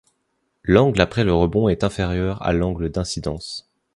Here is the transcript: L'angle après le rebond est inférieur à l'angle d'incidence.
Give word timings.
L'angle 0.63 0.99
après 0.99 1.23
le 1.23 1.31
rebond 1.31 1.69
est 1.69 1.83
inférieur 1.83 2.41
à 2.41 2.53
l'angle 2.53 2.89
d'incidence. 2.89 3.69